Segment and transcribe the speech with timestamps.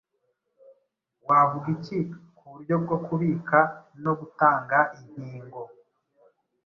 [1.27, 1.97] Wavuga iki
[2.35, 3.59] ku buryo bwo kubika
[4.03, 5.61] no gutanga inkingo